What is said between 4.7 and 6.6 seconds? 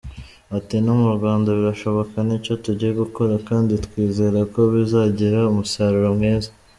bizagira umusaruro mwiza.